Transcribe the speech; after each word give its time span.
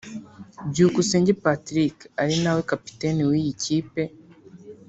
Byukusenge 0.69 1.31
Patrick 1.43 1.97
ari 2.21 2.35
nawe 2.43 2.61
kapiteni 2.71 3.21
w’iyi 3.29 3.53
kipe 3.63 4.03